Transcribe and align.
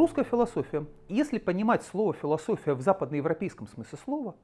русская 0.00 0.24
философия, 0.24 0.86
если 1.08 1.36
понимать 1.36 1.82
слово 1.82 2.14
философия 2.14 2.72
в 2.72 2.80
западноевропейском 2.80 3.66
смысле 3.66 3.98
слова, 4.02 4.34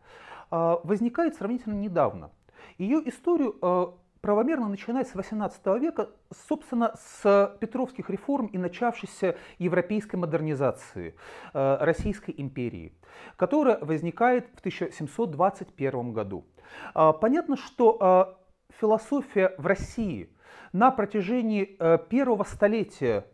а, 0.51 0.80
возникает 0.85 1.37
сравнительно 1.37 1.73
недавно. 1.75 2.30
Ее 2.77 3.01
историю 3.09 3.57
а, 3.62 3.95
правомерно 4.21 4.69
начинает 4.69 5.09
с 5.09 5.14
XVIII 5.14 5.79
века, 5.79 6.11
собственно, 6.46 6.93
с 6.98 7.57
Петровских 7.59 8.11
реформ 8.11 8.46
и 8.48 8.59
начавшейся 8.59 9.37
европейской 9.59 10.16
модернизации 10.16 11.14
а, 11.55 11.79
Российской 11.82 12.34
империи, 12.36 12.93
которая 13.36 13.79
возникает 13.79 14.48
в 14.57 14.59
1721 14.59 16.12
году. 16.12 16.45
Понятно, 16.93 17.57
что 17.57 18.36
философия 18.79 19.54
в 19.57 19.66
России 19.66 20.29
на 20.73 20.91
протяжении 20.91 21.79
первого 22.09 22.45
столетия 22.45 23.25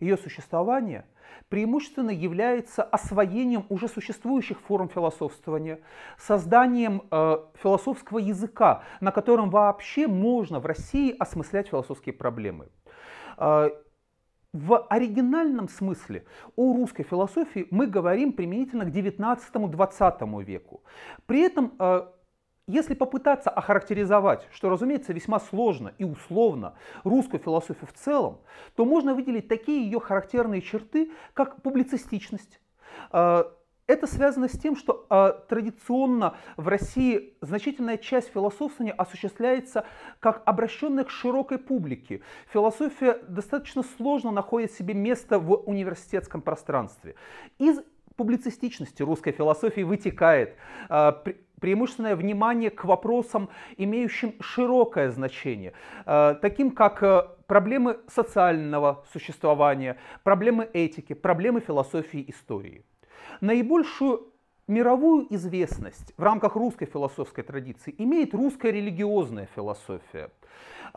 ее 0.00 0.16
существования– 0.16 1.04
преимущественно 1.48 2.10
является 2.10 2.82
освоением 2.82 3.66
уже 3.68 3.88
существующих 3.88 4.60
форм 4.60 4.88
философствования, 4.88 5.80
созданием 6.18 7.02
э, 7.10 7.38
философского 7.62 8.18
языка, 8.18 8.82
на 9.00 9.12
котором 9.12 9.50
вообще 9.50 10.06
можно 10.06 10.60
в 10.60 10.66
России 10.66 11.14
осмыслять 11.18 11.68
философские 11.68 12.14
проблемы. 12.14 12.68
Э, 13.38 13.70
в 14.52 14.86
оригинальном 14.88 15.68
смысле 15.68 16.24
о 16.56 16.72
русской 16.72 17.02
философии 17.02 17.66
мы 17.70 17.86
говорим 17.86 18.32
применительно 18.32 18.86
к 18.86 18.88
XIX-XX 18.88 20.44
веку. 20.44 20.82
При 21.26 21.42
этом 21.42 21.74
э, 21.78 22.06
если 22.66 22.94
попытаться 22.94 23.50
охарактеризовать, 23.50 24.46
что, 24.52 24.68
разумеется, 24.68 25.12
весьма 25.12 25.38
сложно 25.38 25.92
и 25.98 26.04
условно, 26.04 26.74
русскую 27.04 27.40
философию 27.40 27.86
в 27.86 27.92
целом, 27.92 28.38
то 28.74 28.84
можно 28.84 29.14
выделить 29.14 29.48
такие 29.48 29.84
ее 29.84 30.00
характерные 30.00 30.62
черты, 30.62 31.12
как 31.32 31.62
публицистичность. 31.62 32.60
А, 33.10 33.52
это 33.86 34.08
связано 34.08 34.48
с 34.48 34.58
тем, 34.58 34.74
что 34.74 35.06
э, 35.08 35.32
традиционно 35.48 36.36
в 36.56 36.66
России 36.66 37.36
значительная 37.40 37.98
часть 37.98 38.32
философствования 38.32 38.92
осуществляется 38.92 39.86
как 40.18 40.42
обращенная 40.44 41.04
к 41.04 41.10
широкой 41.10 41.58
публике. 41.58 42.20
Философия 42.52 43.20
достаточно 43.28 43.84
сложно 43.96 44.32
находит 44.32 44.72
себе 44.72 44.92
место 44.94 45.38
в 45.38 45.54
университетском 45.54 46.42
пространстве. 46.42 47.14
Из 47.58 47.80
публицистичности 48.16 49.02
русской 49.02 49.32
философии 49.32 49.82
вытекает 49.82 50.56
э, 50.88 51.12
преимущественное 51.60 52.16
внимание 52.16 52.70
к 52.70 52.84
вопросам, 52.84 53.48
имеющим 53.76 54.34
широкое 54.40 55.10
значение, 55.10 55.72
э, 56.06 56.34
таким 56.40 56.70
как 56.70 57.02
э, 57.02 57.22
проблемы 57.46 57.98
социального 58.08 59.04
существования, 59.12 59.96
проблемы 60.22 60.68
этики, 60.72 61.12
проблемы 61.12 61.60
философии 61.60 62.24
истории. 62.28 62.84
Наибольшую 63.40 64.32
мировую 64.68 65.26
известность 65.34 66.12
в 66.16 66.22
рамках 66.22 66.56
русской 66.56 66.86
философской 66.86 67.44
традиции 67.44 67.94
имеет 67.98 68.34
русская 68.34 68.72
религиозная 68.72 69.48
философия– 69.54 70.30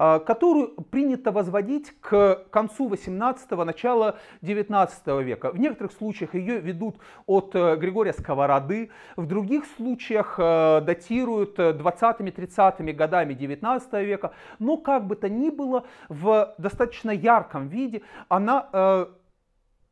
а, 0.02 0.20
которую 0.20 0.70
принято 0.92 1.30
возводить 1.32 1.92
к 2.00 2.46
концу 2.52 2.88
18-го, 2.88 3.66
начала 3.66 4.18
19 4.42 5.08
века. 5.26 5.52
В 5.52 5.60
некоторых 5.60 5.92
случаях 5.92 6.36
ее 6.36 6.62
ведут 6.62 6.96
от 7.26 7.52
э, 7.54 7.76
Григория 7.76 8.14
Сковороды, 8.14 8.92
в 9.18 9.26
других 9.26 9.66
случаях 9.76 10.36
э, 10.38 10.80
датируют 10.86 11.60
20-30-ми 11.60 12.94
годами 12.94 13.34
19 13.34 13.94
века, 14.06 14.32
но 14.58 14.78
как 14.78 15.06
бы 15.06 15.18
то 15.18 15.28
ни 15.28 15.50
было, 15.50 15.86
в 16.08 16.56
достаточно 16.58 17.12
ярком 17.12 17.68
виде 17.68 18.02
она 18.30 18.70
э, 18.72 19.06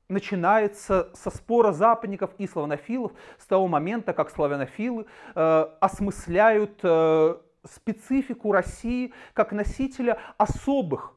начинается 0.09 1.09
со 1.13 1.29
спора 1.29 1.71
западников 1.71 2.31
и 2.37 2.47
славянофилов 2.47 3.11
с 3.37 3.45
того 3.45 3.67
момента, 3.67 4.13
как 4.13 4.29
славянофилы 4.29 5.05
э, 5.35 5.65
осмысляют 5.79 6.79
э, 6.83 7.35
специфику 7.71 8.51
России 8.51 9.13
как 9.33 9.51
носителя 9.51 10.17
особых 10.37 11.13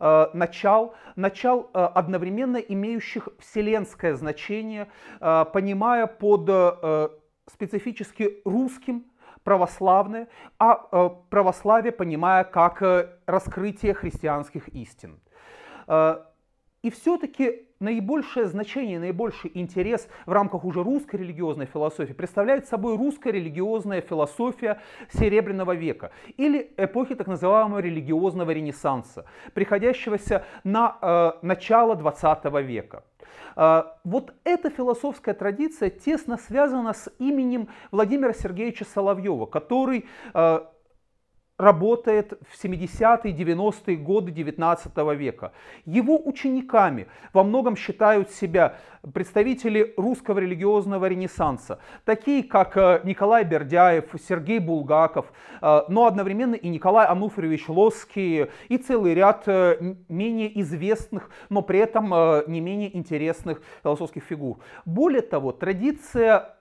э, 0.00 0.26
начал, 0.32 0.94
начал 1.16 1.70
э, 1.72 1.78
одновременно 1.78 2.56
имеющих 2.56 3.28
вселенское 3.38 4.14
значение, 4.14 4.88
э, 5.20 5.44
понимая 5.52 6.06
под 6.06 6.50
специфически 7.50 8.40
русским 8.44 9.04
православное, 9.42 10.28
а 10.58 10.76
православие 11.28 11.90
понимая 11.90 12.44
как 12.44 12.80
раскрытие 13.26 13.94
христианских 13.94 14.68
истин. 14.68 15.18
И 16.82 16.90
все-таки 16.90 17.66
наибольшее 17.82 18.46
значение, 18.46 18.98
наибольший 18.98 19.50
интерес 19.54 20.08
в 20.24 20.32
рамках 20.32 20.64
уже 20.64 20.82
русской 20.82 21.16
религиозной 21.16 21.66
философии 21.66 22.12
представляет 22.12 22.66
собой 22.66 22.96
русская 22.96 23.32
религиозная 23.32 24.00
философия 24.00 24.80
Серебряного 25.12 25.74
века 25.74 26.12
или 26.36 26.72
эпохи 26.76 27.14
так 27.14 27.26
называемого 27.26 27.80
религиозного 27.80 28.52
ренессанса, 28.52 29.26
приходящегося 29.52 30.44
на 30.64 30.96
э, 31.02 31.32
начало 31.42 31.96
20 31.96 32.44
века. 32.64 33.04
Э, 33.56 33.82
вот 34.04 34.32
эта 34.44 34.70
философская 34.70 35.34
традиция 35.34 35.90
тесно 35.90 36.38
связана 36.38 36.92
с 36.92 37.10
именем 37.18 37.68
Владимира 37.90 38.32
Сергеевича 38.32 38.84
Соловьева, 38.84 39.46
который 39.46 40.06
э, 40.34 40.60
работает 41.62 42.32
в 42.50 42.62
70-е, 42.62 43.32
90-е 43.32 43.96
годы 43.96 44.32
19 44.32 44.96
века. 45.16 45.52
Его 45.86 46.20
учениками 46.22 47.06
во 47.32 47.44
многом 47.44 47.76
считают 47.76 48.30
себя 48.30 48.76
представители 49.14 49.94
русского 49.96 50.40
религиозного 50.40 51.06
ренессанса, 51.06 51.78
такие 52.04 52.42
как 52.42 52.76
э, 52.76 53.00
Николай 53.04 53.44
Бердяев, 53.44 54.04
Сергей 54.28 54.58
Булгаков, 54.58 55.32
э, 55.60 55.82
но 55.88 56.06
одновременно 56.06 56.54
и 56.54 56.68
Николай 56.68 57.06
Ануфриевич 57.06 57.68
Лосский 57.68 58.46
и 58.68 58.76
целый 58.76 59.14
ряд 59.14 59.44
э, 59.46 59.94
менее 60.08 60.60
известных, 60.60 61.30
но 61.48 61.62
при 61.62 61.78
этом 61.78 62.10
не 62.46 62.60
менее 62.60 62.96
интересных 62.96 63.62
философских 63.82 64.24
фигур. 64.24 64.58
Более 64.84 65.22
того, 65.22 65.52
традиция 65.52 66.56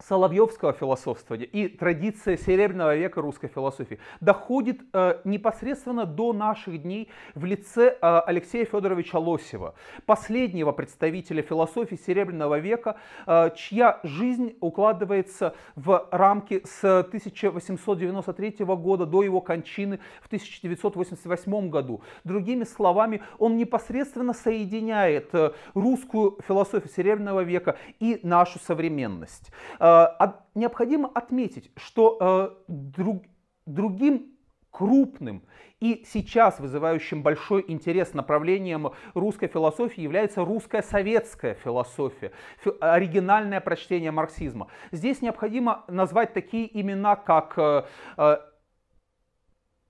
Соловьевского 0.00 0.72
философствования 0.72 1.46
и 1.46 1.68
традиция 1.68 2.36
Серебряного 2.36 2.96
века 2.96 3.20
русской 3.20 3.46
философии 3.46 4.00
доходит 4.20 4.80
э, 4.92 5.20
непосредственно 5.22 6.04
до 6.04 6.32
наших 6.32 6.82
дней 6.82 7.08
в 7.36 7.44
лице 7.44 7.96
э, 8.02 8.18
Алексея 8.26 8.64
Федоровича 8.64 9.20
Лосева, 9.20 9.74
последнего 10.04 10.72
представителя 10.72 11.42
философии 11.42 11.94
Серебряного 11.94 12.58
века, 12.58 12.96
э, 13.26 13.50
чья 13.54 14.00
жизнь 14.02 14.56
укладывается 14.60 15.54
в 15.76 16.08
рамки 16.10 16.62
с 16.64 16.82
1893 16.82 18.64
года 18.64 19.06
до 19.06 19.22
его 19.22 19.40
кончины 19.40 20.00
в 20.22 20.26
1988 20.26 21.70
году. 21.70 22.02
Другими 22.24 22.64
словами, 22.64 23.22
он 23.38 23.56
непосредственно 23.56 24.32
соединяет 24.32 25.32
э, 25.34 25.52
русскую 25.74 26.36
философию 26.48 26.90
Серебряного 26.92 27.44
века 27.44 27.76
и 28.00 28.18
нашу 28.24 28.58
современность. 28.58 29.52
Э, 29.84 30.06
Э, 30.18 30.32
необходимо 30.54 31.10
отметить, 31.14 31.70
что 31.76 32.16
э, 32.18 32.50
друг, 32.68 33.24
другим 33.66 34.34
крупным 34.70 35.42
и 35.78 36.04
сейчас 36.06 36.58
вызывающим 36.58 37.22
большой 37.22 37.66
интерес 37.68 38.14
направлением 38.14 38.92
русской 39.12 39.46
философии 39.46 40.00
является 40.00 40.42
русская 40.42 40.82
советская 40.82 41.52
философия, 41.54 42.32
оригинальное 42.80 43.60
прочтение 43.60 44.10
марксизма. 44.10 44.68
Здесь 44.90 45.20
необходимо 45.20 45.84
назвать 45.88 46.32
такие 46.32 46.66
имена, 46.80 47.14
как 47.16 47.58
э, 47.58 48.38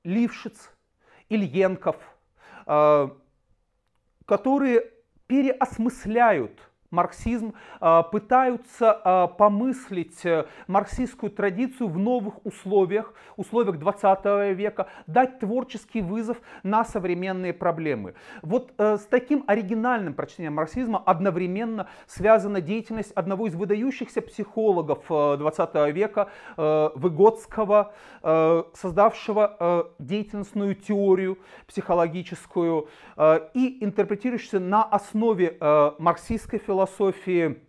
Лившиц, 0.03 0.73
Ильенков, 1.29 1.97
которые 4.27 4.91
переосмысляют 5.27 6.61
марксизм, 6.95 7.53
а, 7.81 8.03
пытаются 8.03 8.93
а, 8.93 9.27
помыслить 9.27 10.25
э, 10.25 10.47
марксистскую 10.69 11.31
традицию 11.31 11.89
в 11.89 11.99
новых 11.99 12.45
условиях, 12.47 13.13
условиях 13.37 13.79
20 13.79 14.57
века, 14.57 14.87
дать 15.07 15.41
творческий 15.41 16.01
вызов 16.01 16.39
на 16.63 16.85
современные 16.85 17.53
проблемы. 17.53 18.15
Вот 18.43 18.73
э, 18.79 18.97
с 18.97 19.07
таким 19.07 19.45
оригинальным 19.47 20.15
прочтением 20.15 20.55
марксизма 20.55 21.03
одновременно 21.05 21.89
связана 22.07 22.61
деятельность 22.61 23.13
одного 23.13 23.47
из 23.49 23.55
выдающихся 23.55 24.23
психологов 24.23 25.05
20 25.09 25.71
э, 25.75 25.91
века, 25.91 26.29
Выгодского, 26.57 27.93
создавшего 28.23 29.91
деятельностную 29.99 30.75
теорию 30.75 31.39
психологическую 31.67 32.89
и 33.55 33.79
интерпретирующуюся 33.81 34.61
на 34.61 34.85
основе 34.85 35.57
марксистской 35.99 36.59
философии 36.59 36.84
философии 36.87 37.61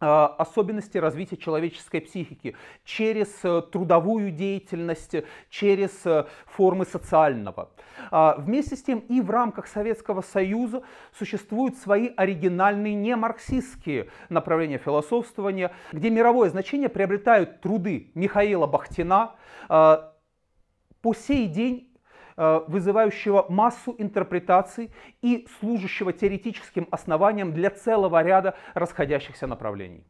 особенности 0.00 0.98
развития 0.98 1.36
человеческой 1.36 2.00
психики 2.00 2.56
через 2.84 3.28
трудовую 3.70 4.32
деятельность, 4.32 5.14
через 5.48 6.02
формы 6.44 6.84
социального. 6.84 7.70
Вместе 8.10 8.74
с 8.74 8.82
тем 8.82 8.98
и 8.98 9.20
в 9.20 9.30
рамках 9.30 9.68
Советского 9.68 10.22
Союза 10.22 10.82
существуют 11.16 11.76
свои 11.76 12.10
оригинальные 12.16 12.94
немарксистские 12.94 14.08
направления 14.28 14.78
философствования, 14.78 15.70
где 15.92 16.10
мировое 16.10 16.50
значение 16.50 16.88
приобретают 16.88 17.60
труды 17.60 18.10
Михаила 18.16 18.66
Бахтина, 18.66 19.36
по 19.68 21.14
сей 21.14 21.46
день 21.46 21.91
Э, 21.91 21.91
вызывающего 22.36 23.46
массу 23.48 23.94
интерпретаций 23.98 24.90
и 25.20 25.46
служащего 25.60 26.12
теоретическим 26.12 26.88
основанием 26.90 27.52
для 27.52 27.70
целого 27.70 28.22
ряда 28.22 28.54
расходящихся 28.74 29.46
направлений. 29.46 30.04